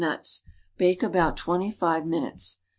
nuts. 0.01 0.41
Bake 0.79 1.03
about 1.03 1.37
twenty 1.37 1.69
five 1.69 2.07
minutes. 2.07 2.57